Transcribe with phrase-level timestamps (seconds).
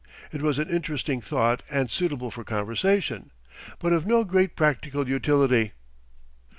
[0.31, 3.29] It was an interesting thought and suitable for conversation,
[3.77, 5.73] but of no great practical utility.